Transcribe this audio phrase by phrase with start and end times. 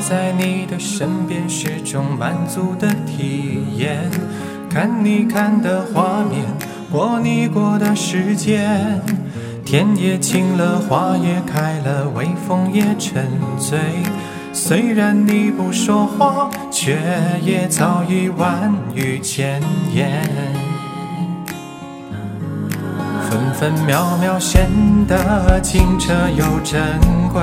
[0.00, 4.10] 在你的身边是种满足的体验，
[4.68, 6.44] 看你看的画面，
[6.90, 9.00] 过你过的时间。
[9.64, 13.24] 天也晴了，花也开了，微风也沉
[13.58, 13.78] 醉。
[14.52, 16.98] 虽然你不说话，却
[17.42, 19.62] 也早已万语千
[19.94, 20.22] 言。
[23.28, 24.68] 分分秒秒显
[25.06, 26.80] 得清澈又珍
[27.32, 27.42] 贵，